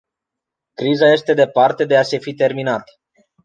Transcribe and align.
Criza 0.79 1.13
este 1.13 1.33
departe 1.43 1.85
de 1.85 1.95
a 2.01 2.03
se 2.11 2.17
fi 2.27 2.33
terminat. 2.43 2.95